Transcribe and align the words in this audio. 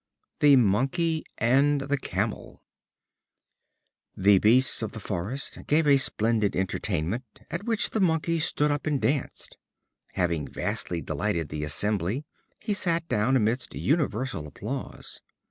The 0.39 0.55
Monkey 0.55 1.23
and 1.37 1.81
the 1.81 1.95
Camel. 1.99 2.63
The 4.17 4.39
beasts 4.39 4.81
of 4.81 4.93
the 4.93 4.99
forest 4.99 5.59
gave 5.67 5.85
a 5.85 5.97
splendid 5.97 6.55
entertainment, 6.55 7.41
at 7.51 7.65
which 7.65 7.91
the 7.91 7.99
Monkey 7.99 8.39
stood 8.39 8.71
up 8.71 8.87
and 8.87 8.99
danced. 8.99 9.57
Having 10.13 10.47
vastly 10.47 11.03
delighted 11.03 11.49
the 11.49 11.63
assembly, 11.63 12.25
he 12.59 12.73
sat 12.73 13.07
down 13.09 13.35
amidst 13.35 13.75
universal 13.75 14.47
applause. 14.47 15.21